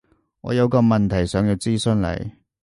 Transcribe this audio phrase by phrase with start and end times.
[0.41, 2.31] 有個問題想要諮詢你